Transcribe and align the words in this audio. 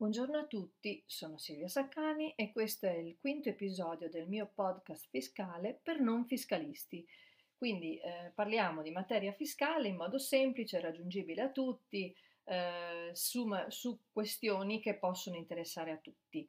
Buongiorno 0.00 0.38
a 0.38 0.46
tutti, 0.46 1.02
sono 1.04 1.36
Silvia 1.36 1.68
Saccani 1.68 2.32
e 2.34 2.52
questo 2.52 2.86
è 2.86 2.96
il 2.96 3.18
quinto 3.20 3.50
episodio 3.50 4.08
del 4.08 4.26
mio 4.28 4.50
podcast 4.54 5.06
fiscale 5.10 5.78
per 5.82 6.00
non 6.00 6.24
fiscalisti. 6.24 7.06
Quindi 7.54 7.98
eh, 7.98 8.32
parliamo 8.34 8.80
di 8.80 8.92
materia 8.92 9.30
fiscale 9.34 9.88
in 9.88 9.96
modo 9.96 10.16
semplice, 10.16 10.80
raggiungibile 10.80 11.42
a 11.42 11.50
tutti, 11.50 12.16
eh, 12.44 13.10
su, 13.12 13.46
su 13.68 13.98
questioni 14.10 14.80
che 14.80 14.94
possono 14.94 15.36
interessare 15.36 15.90
a 15.90 15.98
tutti. 15.98 16.48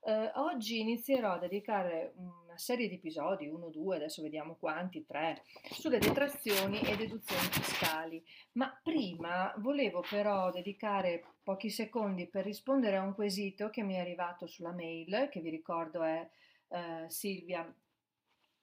Eh, 0.00 0.30
oggi 0.36 0.80
inizierò 0.80 1.32
a 1.32 1.38
dedicare 1.38 2.12
una 2.16 2.56
serie 2.56 2.88
di 2.88 2.94
episodi, 2.94 3.46
uno, 3.46 3.68
due, 3.68 3.96
adesso 3.96 4.22
vediamo 4.22 4.56
quanti, 4.58 5.04
tre, 5.04 5.42
sulle 5.70 5.98
detrazioni 5.98 6.80
e 6.80 6.96
deduzioni 6.96 7.48
fiscali. 7.50 8.24
Ma 8.52 8.78
prima 8.82 9.52
volevo 9.58 10.04
però 10.08 10.50
dedicare 10.50 11.24
pochi 11.42 11.70
secondi 11.70 12.26
per 12.26 12.44
rispondere 12.44 12.96
a 12.96 13.02
un 13.02 13.14
quesito 13.14 13.70
che 13.70 13.82
mi 13.82 13.94
è 13.94 14.00
arrivato 14.00 14.46
sulla 14.46 14.72
mail, 14.72 15.28
che 15.30 15.40
vi 15.40 15.50
ricordo 15.50 16.02
è 16.02 16.28
eh, 16.68 17.04
Silvia, 17.08 17.70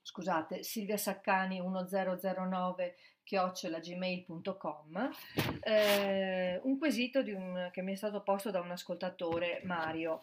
scusate, 0.01 0.63
Silvia 0.63 0.97
Saccani 0.97 1.61
1009 1.61 2.95
chiocciolagmail.com 3.23 5.09
eh, 5.61 6.61
un 6.63 6.77
quesito 6.77 7.19
un, 7.19 7.69
che 7.71 7.81
mi 7.81 7.93
è 7.93 7.95
stato 7.95 8.21
posto 8.21 8.51
da 8.51 8.61
un 8.61 8.69
ascoltatore 8.69 9.61
Mario 9.63 10.21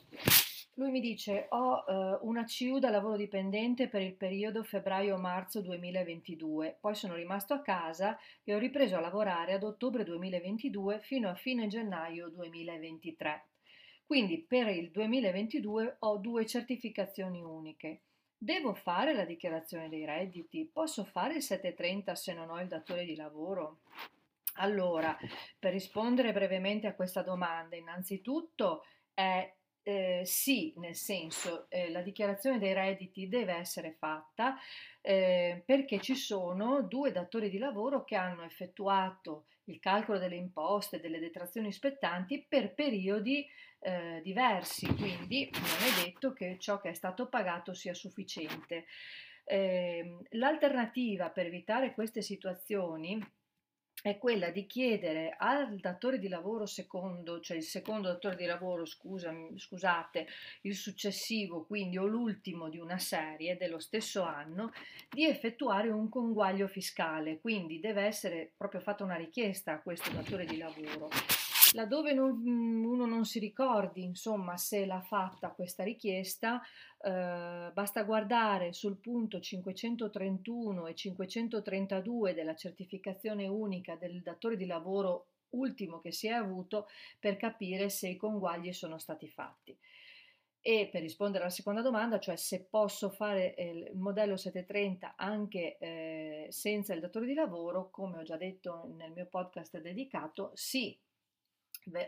lui 0.74 0.90
mi 0.90 1.00
dice: 1.00 1.46
Ho 1.50 1.84
eh, 1.86 2.18
una 2.22 2.44
CU 2.44 2.78
da 2.78 2.90
lavoro 2.90 3.16
dipendente 3.16 3.88
per 3.88 4.00
il 4.02 4.14
periodo 4.14 4.62
febbraio-marzo 4.62 5.60
2022, 5.60 6.78
poi 6.80 6.94
sono 6.94 7.14
rimasto 7.14 7.52
a 7.52 7.60
casa 7.60 8.18
e 8.42 8.54
ho 8.54 8.58
ripreso 8.58 8.96
a 8.96 9.00
lavorare 9.00 9.52
ad 9.52 9.64
ottobre 9.64 10.04
2022 10.04 11.00
fino 11.00 11.28
a 11.28 11.34
fine 11.34 11.66
gennaio 11.66 12.28
2023. 12.28 13.46
Quindi 14.06 14.40
per 14.40 14.68
il 14.68 14.90
2022 14.90 15.96
ho 16.00 16.16
due 16.18 16.46
certificazioni 16.46 17.42
uniche. 17.42 18.02
Devo 18.36 18.74
fare 18.74 19.14
la 19.14 19.24
dichiarazione 19.24 19.88
dei 19.88 20.04
redditi? 20.04 20.68
Posso 20.70 21.04
fare 21.04 21.36
il 21.36 21.42
730 21.42 22.14
se 22.14 22.34
non 22.34 22.50
ho 22.50 22.60
il 22.60 22.66
datore 22.66 23.04
di 23.04 23.14
lavoro? 23.14 23.80
Allora, 24.56 25.16
per 25.58 25.72
rispondere 25.72 26.32
brevemente 26.32 26.86
a 26.86 26.94
questa 26.94 27.22
domanda, 27.22 27.76
innanzitutto 27.76 28.84
è 29.14 29.50
eh, 29.82 30.22
sì, 30.24 30.72
nel 30.76 30.94
senso 30.94 31.66
eh, 31.68 31.90
la 31.90 32.02
dichiarazione 32.02 32.58
dei 32.58 32.72
redditi 32.72 33.28
deve 33.28 33.54
essere 33.54 33.96
fatta 33.98 34.56
eh, 35.00 35.62
perché 35.64 36.00
ci 36.00 36.14
sono 36.14 36.82
due 36.82 37.10
datori 37.10 37.50
di 37.50 37.58
lavoro 37.58 38.04
che 38.04 38.14
hanno 38.14 38.42
effettuato 38.44 39.46
il 39.64 39.78
calcolo 39.80 40.18
delle 40.18 40.36
imposte, 40.36 41.00
delle 41.00 41.18
detrazioni 41.18 41.72
spettanti 41.72 42.44
per 42.48 42.74
periodi 42.74 43.46
eh, 43.80 44.20
diversi, 44.22 44.86
quindi 44.94 45.50
non 45.52 45.62
è 45.62 46.04
detto 46.04 46.32
che 46.32 46.56
ciò 46.58 46.80
che 46.80 46.90
è 46.90 46.94
stato 46.94 47.28
pagato 47.28 47.74
sia 47.74 47.94
sufficiente. 47.94 48.86
Ehm, 49.44 50.22
l'alternativa 50.30 51.30
per 51.30 51.46
evitare 51.46 51.92
queste 51.94 52.22
situazioni 52.22 53.20
è 54.02 54.18
quella 54.18 54.50
di 54.50 54.66
chiedere 54.66 55.34
al 55.38 55.76
datore 55.76 56.18
di 56.18 56.28
lavoro 56.28 56.66
secondo, 56.66 57.40
cioè 57.40 57.56
il 57.56 57.62
secondo 57.62 58.08
datore 58.08 58.34
di 58.34 58.44
lavoro, 58.44 58.84
scusami, 58.84 59.56
scusate, 59.56 60.26
il 60.62 60.74
successivo, 60.74 61.64
quindi 61.64 61.98
o 61.98 62.06
l'ultimo 62.06 62.68
di 62.68 62.78
una 62.78 62.98
serie 62.98 63.56
dello 63.56 63.78
stesso 63.78 64.22
anno, 64.22 64.72
di 65.08 65.24
effettuare 65.24 65.88
un 65.88 66.08
conguaglio 66.08 66.66
fiscale, 66.66 67.38
quindi 67.40 67.78
deve 67.78 68.02
essere 68.02 68.50
proprio 68.56 68.80
fatta 68.80 69.04
una 69.04 69.14
richiesta 69.14 69.72
a 69.72 69.80
questo 69.80 70.10
datore 70.10 70.46
di 70.46 70.58
lavoro 70.58 71.08
laddove 71.72 72.12
non, 72.12 72.42
mm, 72.42 72.84
uno 72.84 73.06
non 73.06 73.24
si 73.24 73.38
ricordi, 73.38 74.02
insomma, 74.02 74.56
se 74.56 74.86
l'ha 74.86 75.00
fatta 75.00 75.50
questa 75.50 75.82
richiesta, 75.82 76.60
eh, 77.00 77.70
basta 77.72 78.02
guardare 78.04 78.72
sul 78.72 78.96
punto 78.98 79.40
531 79.40 80.86
e 80.86 80.94
532 80.94 82.34
della 82.34 82.54
certificazione 82.54 83.46
unica 83.46 83.96
del 83.96 84.22
datore 84.22 84.56
di 84.56 84.66
lavoro 84.66 85.28
ultimo 85.50 86.00
che 86.00 86.12
si 86.12 86.28
è 86.28 86.32
avuto 86.32 86.86
per 87.18 87.36
capire 87.36 87.88
se 87.88 88.08
i 88.08 88.16
conguagli 88.16 88.72
sono 88.72 88.98
stati 88.98 89.28
fatti. 89.28 89.76
E 90.64 90.88
per 90.92 91.00
rispondere 91.00 91.42
alla 91.42 91.52
seconda 91.52 91.82
domanda, 91.82 92.20
cioè 92.20 92.36
se 92.36 92.64
posso 92.70 93.10
fare 93.10 93.54
il 93.58 93.90
modello 93.94 94.36
730 94.36 95.14
anche 95.16 95.76
eh, 95.78 96.46
senza 96.50 96.94
il 96.94 97.00
datore 97.00 97.26
di 97.26 97.34
lavoro, 97.34 97.90
come 97.90 98.18
ho 98.18 98.22
già 98.22 98.36
detto 98.36 98.88
nel 98.96 99.10
mio 99.10 99.26
podcast 99.26 99.80
dedicato, 99.80 100.52
sì, 100.54 100.96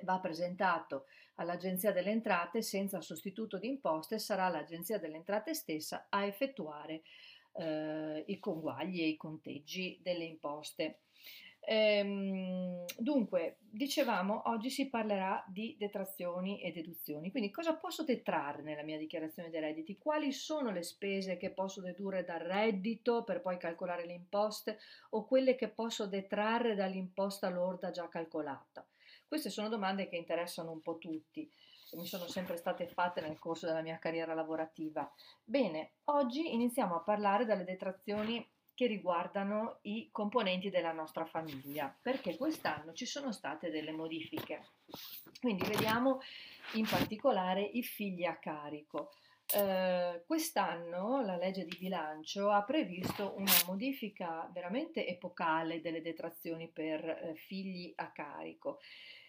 va 0.03 0.19
presentato 0.21 1.07
all'Agenzia 1.37 1.93
delle 1.93 2.11
Entrate 2.11 2.63
senza 2.63 3.01
sostituto 3.01 3.59
di 3.59 3.69
imposte, 3.69 4.19
sarà 4.19 4.49
l'Agenzia 4.49 4.99
delle 4.99 5.17
Entrate 5.17 5.55
stessa 5.55 6.07
a 6.09 6.25
effettuare 6.25 7.03
eh, 7.55 8.25
i 8.27 8.39
conguagli 8.39 9.01
e 9.01 9.09
i 9.09 9.17
conteggi 9.17 9.99
delle 10.03 10.25
imposte. 10.25 11.01
Ehm, 11.67 12.85
dunque, 12.99 13.57
dicevamo, 13.71 14.43
oggi 14.47 14.69
si 14.69 14.91
parlerà 14.91 15.43
di 15.49 15.77
detrazioni 15.79 16.61
e 16.61 16.73
deduzioni. 16.73 17.31
Quindi, 17.31 17.51
cosa 17.51 17.75
posso 17.75 18.05
detrarre 18.05 18.63
nella 18.63 18.83
mia 18.83 18.99
dichiarazione 18.99 19.51
dei 19.51 19.61
redditi? 19.61 19.97
Quali 19.97 20.31
sono 20.33 20.71
le 20.71 20.83
spese 20.83 21.37
che 21.39 21.51
posso 21.51 21.81
dedurre 21.81 22.25
dal 22.25 22.41
reddito 22.41 23.25
per 23.25 23.41
poi 23.41 23.57
calcolare 23.57 24.05
le 24.07 24.13
imposte 24.13 24.79
o 25.11 25.25
quelle 25.25 25.55
che 25.55 25.69
posso 25.69 26.07
detrarre 26.07 26.75
dall'imposta 26.75 27.49
lorda 27.49 27.91
già 27.91 28.09
calcolata? 28.09 28.87
Queste 29.35 29.51
sono 29.51 29.69
domande 29.69 30.07
che 30.07 30.15
interessano 30.15 30.71
un 30.71 30.81
po' 30.81 30.97
tutti 30.97 31.51
mi 31.95 32.07
sono 32.07 32.29
sempre 32.29 32.57
state 32.57 32.87
fatte 32.87 33.21
nel 33.21 33.37
corso 33.37 33.67
della 33.67 33.83
mia 33.83 33.99
carriera 33.99 34.33
lavorativa. 34.33 35.13
Bene, 35.43 35.95
oggi 36.05 36.55
iniziamo 36.55 36.95
a 36.95 37.01
parlare 37.01 37.45
delle 37.45 37.65
detrazioni 37.65 38.49
che 38.75 38.87
riguardano 38.87 39.79
i 39.83 40.09
componenti 40.13 40.71
della 40.71 40.93
nostra 40.93 41.25
famiglia, 41.25 41.93
perché 42.01 42.37
quest'anno 42.37 42.93
ci 42.93 43.07
sono 43.07 43.33
state 43.33 43.71
delle 43.71 43.91
modifiche. 43.91 44.69
Quindi 45.41 45.67
vediamo 45.67 46.21
in 46.75 46.87
particolare 46.87 47.61
i 47.61 47.83
figli 47.83 48.25
a 48.25 48.37
carico. 48.37 49.11
Eh, 49.53 50.23
quest'anno 50.27 51.23
la 51.23 51.37
legge 51.37 51.65
di 51.65 51.77
bilancio 51.79 52.51
ha 52.51 52.63
previsto 52.63 53.35
una 53.37 53.53
modifica 53.67 54.49
veramente 54.53 55.07
epocale 55.07 55.83
delle 55.83 56.01
detrazioni 56.01 56.69
per 56.69 57.05
eh, 57.05 57.35
figli 57.35 57.93
a 57.97 58.11
carico 58.11 58.79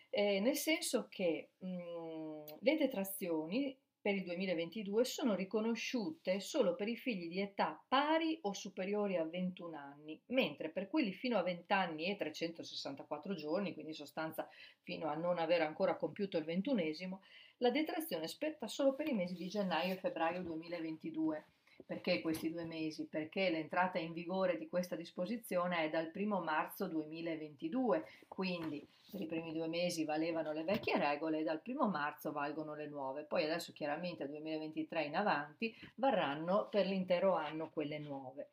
eh, 0.10 0.40
nel 0.40 0.56
senso 0.56 1.08
che 1.10 1.52
mh, 1.58 1.68
mhmm, 1.68 2.44
le 2.62 2.78
detrazioni 2.78 3.78
per 4.06 4.14
il 4.14 4.24
2022 4.24 5.04
sono 5.04 5.34
riconosciute 5.34 6.40
solo 6.40 6.76
per 6.76 6.88
i 6.88 6.96
figli 6.96 7.28
di 7.28 7.42
età 7.42 7.84
pari 7.88 8.38
o 8.44 8.54
superiori 8.54 9.18
a 9.18 9.24
21 9.24 9.76
anni, 9.76 10.22
mentre 10.28 10.70
per 10.70 10.88
quelli 10.88 11.12
fino 11.12 11.40
a 11.40 11.42
20 11.42 11.74
anni 11.74 12.06
e 12.12 12.16
364 12.16 13.34
giorni, 13.34 13.74
quindi 13.74 13.94
in 13.94 13.98
sostanza 13.98 14.48
fino 14.84 15.08
a 15.08 15.16
non 15.16 15.40
aver 15.40 15.62
ancora 15.62 15.98
compiuto 15.98 16.38
il 16.38 16.44
ventunesimo, 16.44 17.22
la 17.58 17.72
detrazione 17.72 18.28
spetta 18.28 18.68
solo 18.68 18.94
per 18.94 19.08
i 19.08 19.14
mesi 19.14 19.34
di 19.34 19.48
gennaio 19.48 19.94
e 19.94 19.98
febbraio 19.98 20.44
2022 20.44 21.46
perché 21.86 22.22
questi 22.22 22.52
due 22.52 22.66
mesi? 22.66 23.06
Perché 23.08 23.50
l'entrata 23.50 24.00
in 24.00 24.12
vigore 24.12 24.58
di 24.58 24.68
questa 24.68 24.96
disposizione 24.96 25.84
è 25.84 25.90
dal 25.90 26.12
1 26.14 26.40
marzo 26.42 26.88
2022, 26.88 28.04
quindi 28.28 28.88
per 29.12 29.22
i 29.22 29.28
primi 29.28 29.54
due 29.54 29.68
mesi 29.68 30.04
valevano 30.04 30.52
le 30.52 30.64
vecchie 30.64 30.98
regole 30.98 31.40
e 31.40 31.44
dal 31.44 31.62
1 31.64 31.88
marzo 31.88 32.32
valgono 32.32 32.74
le 32.74 32.88
nuove. 32.88 33.24
Poi 33.24 33.44
adesso 33.44 33.72
chiaramente 33.72 34.28
2023 34.28 35.04
in 35.04 35.16
avanti 35.16 35.76
varranno 35.96 36.68
per 36.70 36.88
l'intero 36.88 37.36
anno 37.36 37.70
quelle 37.70 38.00
nuove. 38.00 38.50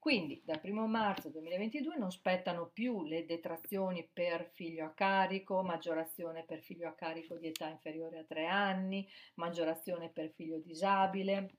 Quindi 0.00 0.40
dal 0.42 0.60
1 0.62 0.86
marzo 0.86 1.28
2022 1.28 1.98
non 1.98 2.10
spettano 2.10 2.70
più 2.72 3.04
le 3.04 3.26
detrazioni 3.26 4.08
per 4.10 4.48
figlio 4.54 4.86
a 4.86 4.94
carico, 4.94 5.62
maggiorazione 5.62 6.42
per 6.44 6.62
figlio 6.62 6.88
a 6.88 6.92
carico 6.92 7.36
di 7.36 7.48
età 7.48 7.68
inferiore 7.68 8.20
a 8.20 8.24
3 8.24 8.46
anni, 8.46 9.06
maggiorazione 9.34 10.08
per 10.08 10.30
figlio 10.30 10.56
disabile, 10.56 11.50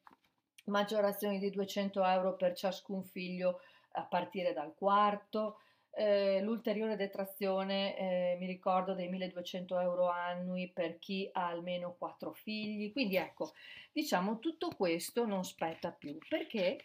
maggiorazioni 0.65 1.39
di 1.39 1.49
200 1.49 2.03
euro 2.03 2.35
per 2.35 2.53
ciascun 2.53 3.03
figlio 3.03 3.61
a 3.93 4.03
partire 4.03 4.53
dal 4.53 4.73
quarto, 4.75 5.57
eh, 5.93 6.41
l'ulteriore 6.41 6.95
detrazione, 6.95 7.97
eh, 7.97 8.37
mi 8.39 8.45
ricordo, 8.45 8.93
dei 8.93 9.09
1200 9.09 9.79
euro 9.79 10.09
annui 10.09 10.69
per 10.69 10.97
chi 10.99 11.29
ha 11.33 11.47
almeno 11.47 11.95
4 11.97 12.31
figli. 12.31 12.91
Quindi 12.91 13.17
ecco, 13.17 13.53
diciamo 13.91 14.39
tutto 14.39 14.69
questo 14.69 15.25
non 15.25 15.43
spetta 15.43 15.91
più 15.91 16.17
perché 16.27 16.81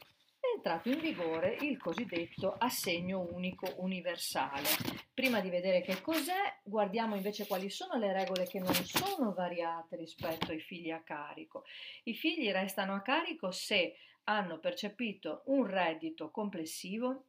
è 0.47 0.57
entrato 0.57 0.89
in 0.89 1.01
vigore 1.01 1.57
il 1.61 1.77
cosiddetto 1.77 2.55
assegno 2.59 3.27
unico 3.33 3.73
universale. 3.79 4.69
Prima 5.13 5.41
di 5.41 5.51
vedere 5.51 5.83
che 5.83 6.01
cos'è, 6.01 6.61
guardiamo 6.63 7.17
invece 7.17 7.47
quali 7.47 7.69
sono 7.69 7.99
le 7.99 8.13
regole 8.13 8.47
che 8.47 8.61
non 8.61 8.75
sono 8.75 9.33
variate 9.33 9.97
rispetto 9.97 10.53
ai 10.53 10.61
figli 10.61 10.91
a 10.91 11.03
carico. 11.03 11.65
I 12.05 12.15
figli 12.15 12.51
restano 12.51 12.95
a 12.95 13.01
carico 13.01 13.51
se 13.51 13.97
hanno 14.25 14.59
percepito 14.59 15.43
un 15.47 15.67
reddito 15.67 16.31
complessivo 16.31 17.25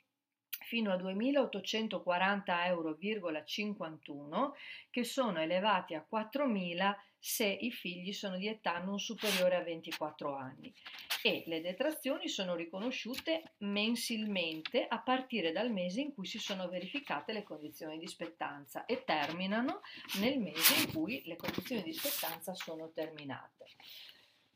fino 0.65 0.91
a 0.91 0.97
2.840,51 0.97 2.65
euro, 2.67 4.55
che 4.89 5.03
sono 5.03 5.39
elevati 5.39 5.93
a 5.93 6.05
4.000 6.09 6.95
se 7.19 7.45
i 7.45 7.71
figli 7.71 8.13
sono 8.13 8.37
di 8.37 8.47
età 8.47 8.77
non 8.79 8.99
superiore 8.99 9.55
a 9.55 9.63
24 9.63 10.35
anni 10.35 10.73
e 11.23 11.43
le 11.47 11.61
detrazioni 11.61 12.29
sono 12.29 12.55
riconosciute 12.55 13.53
mensilmente 13.59 14.85
a 14.87 14.99
partire 14.99 15.51
dal 15.51 15.71
mese 15.71 16.01
in 16.01 16.13
cui 16.13 16.25
si 16.25 16.37
sono 16.37 16.67
verificate 16.67 17.33
le 17.33 17.43
condizioni 17.43 17.97
di 17.97 18.07
spettanza 18.07 18.85
e 18.85 19.03
terminano 19.03 19.81
nel 20.19 20.39
mese 20.39 20.83
in 20.83 20.93
cui 20.93 21.23
le 21.25 21.35
condizioni 21.35 21.81
di 21.81 21.93
spettanza 21.93 22.53
sono 22.53 22.91
terminate. 22.91 23.65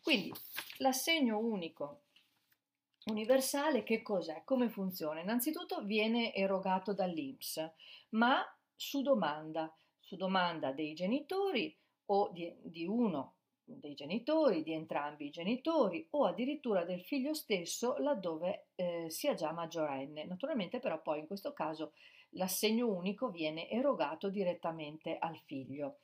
Quindi 0.01 0.31
l'assegno 0.77 1.37
unico 1.39 2.03
universale 3.05 3.83
che 3.83 4.01
cos'è? 4.01 4.43
Come 4.45 4.69
funziona? 4.69 5.19
Innanzitutto 5.19 5.83
viene 5.83 6.33
erogato 6.33 6.93
dall'INPS, 6.93 7.71
ma 8.09 8.43
su 8.75 9.01
domanda, 9.01 9.73
su 9.99 10.15
domanda 10.15 10.71
dei 10.71 10.93
genitori 10.93 11.75
o 12.11 12.29
di, 12.31 12.53
di 12.61 12.85
uno 12.85 13.35
dei 13.63 13.93
genitori, 13.93 14.63
di 14.63 14.73
entrambi 14.73 15.27
i 15.27 15.29
genitori 15.29 16.05
o 16.11 16.25
addirittura 16.25 16.83
del 16.83 17.01
figlio 17.01 17.33
stesso 17.33 17.95
laddove 17.97 18.67
eh, 18.75 19.05
sia 19.09 19.33
già 19.33 19.51
maggiorenne. 19.51 20.25
Naturalmente 20.25 20.79
però 20.79 21.01
poi 21.01 21.19
in 21.19 21.27
questo 21.27 21.53
caso 21.53 21.93
l'assegno 22.31 22.87
unico 22.87 23.29
viene 23.29 23.69
erogato 23.69 24.29
direttamente 24.29 25.17
al 25.17 25.37
figlio. 25.45 25.99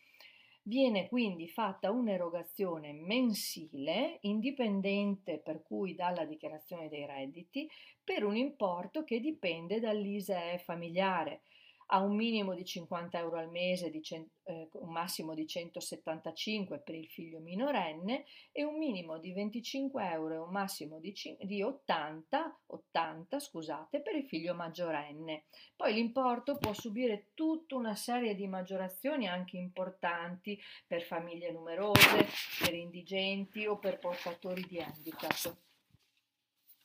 Viene 0.63 1.07
quindi 1.07 1.47
fatta 1.47 1.91
un'erogazione 1.91 2.91
mensile, 2.91 4.17
indipendente 4.21 5.37
per 5.37 5.63
cui 5.63 5.95
dalla 5.95 6.25
dichiarazione 6.25 6.89
dei 6.89 7.05
redditi, 7.05 7.69
per 8.03 8.25
un 8.25 8.35
importo 8.35 9.05
che 9.05 9.21
dipende 9.21 9.79
dall'ISEE 9.79 10.57
familiare 10.57 11.41
a 11.87 12.01
un 12.01 12.15
minimo 12.15 12.53
di 12.53 12.65
50 12.65 13.17
euro 13.17 13.37
al 13.37 13.49
mese, 13.49 13.91
cent- 14.01 14.29
eh, 14.43 14.69
un 14.73 14.91
massimo 14.91 15.33
di 15.33 15.47
175 15.47 16.79
per 16.79 16.95
il 16.95 17.07
figlio 17.07 17.39
minorenne 17.39 18.25
e 18.51 18.63
un 18.63 18.77
minimo 18.77 19.19
di 19.19 19.31
25 19.31 20.09
euro 20.09 20.33
e 20.33 20.37
un 20.37 20.49
massimo 20.49 20.99
di, 20.99 21.13
c- 21.13 21.37
di 21.41 21.61
80, 21.61 22.59
80 22.67 23.39
scusate, 23.39 24.01
per 24.01 24.15
il 24.15 24.25
figlio 24.25 24.53
maggiorenne. 24.53 25.45
Poi 25.75 25.93
l'importo 25.93 26.57
può 26.57 26.73
subire 26.73 27.27
tutta 27.33 27.75
una 27.75 27.95
serie 27.95 28.35
di 28.35 28.47
maggiorazioni 28.47 29.27
anche 29.27 29.57
importanti 29.57 30.59
per 30.85 31.03
famiglie 31.03 31.51
numerose, 31.51 32.27
per 32.59 32.73
indigenti 32.73 33.65
o 33.65 33.77
per 33.77 33.99
portatori 33.99 34.65
di 34.67 34.79
handicap. 34.79 35.55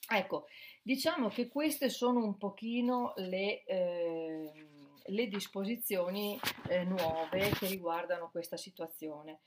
Ecco, 0.08 0.46
diciamo 0.82 1.28
che 1.28 1.48
queste 1.48 1.88
sono 1.88 2.22
un 2.22 2.36
pochino 2.36 3.14
le... 3.16 3.64
Eh, 3.64 4.71
le 5.06 5.26
disposizioni 5.26 6.38
eh, 6.68 6.84
nuove 6.84 7.50
che 7.50 7.66
riguardano 7.66 8.30
questa 8.30 8.56
situazione. 8.56 9.40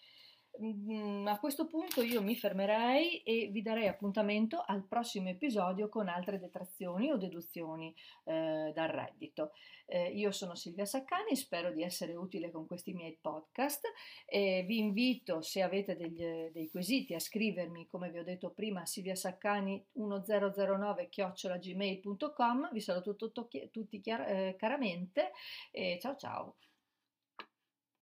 Mm, 0.61 1.27
a 1.27 1.37
questo 1.39 1.67
punto 1.67 2.01
io 2.01 2.21
mi 2.21 2.35
fermerei 2.35 3.21
e 3.23 3.49
vi 3.51 3.61
darei 3.61 3.87
appuntamento 3.87 4.63
al 4.65 4.85
prossimo 4.87 5.27
episodio 5.27 5.89
con 5.89 6.07
altre 6.07 6.39
detrazioni 6.39 7.11
o 7.11 7.17
deduzioni 7.17 7.93
eh, 8.23 8.71
dal 8.73 8.87
reddito. 8.87 9.51
Eh, 9.85 10.11
io 10.11 10.31
sono 10.31 10.55
Silvia 10.55 10.85
Saccani, 10.85 11.35
spero 11.35 11.71
di 11.71 11.83
essere 11.83 12.15
utile 12.15 12.51
con 12.51 12.65
questi 12.67 12.93
miei 12.93 13.17
podcast 13.19 13.85
e 14.25 14.63
vi 14.65 14.77
invito, 14.77 15.41
se 15.41 15.61
avete 15.61 15.97
degli, 15.97 16.23
dei 16.51 16.69
quesiti, 16.69 17.13
a 17.13 17.19
scrivermi, 17.19 17.87
come 17.87 18.09
vi 18.09 18.19
ho 18.19 18.23
detto 18.23 18.51
prima, 18.51 18.81
a 18.81 18.85
silviasaccani1009 18.85 21.09
chiocciolagmail.com. 21.09 22.69
Vi 22.71 22.79
saluto 22.79 23.15
tutto, 23.15 23.49
tutti 23.71 23.99
chiar- 23.99 24.29
eh, 24.29 24.55
caramente 24.57 25.31
e 25.71 25.97
ciao 25.99 26.15
ciao. 26.15 26.55